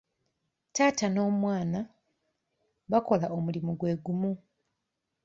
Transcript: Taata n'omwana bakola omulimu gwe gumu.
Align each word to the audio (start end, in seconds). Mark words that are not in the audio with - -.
Taata 0.75 1.05
n'omwana 1.09 1.79
bakola 2.91 3.25
omulimu 3.37 3.71
gwe 3.79 3.93
gumu. 4.03 4.31